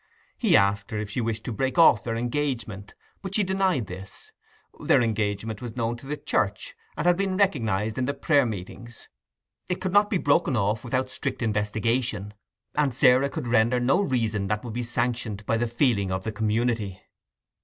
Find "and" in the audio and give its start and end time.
6.97-7.05, 12.73-12.95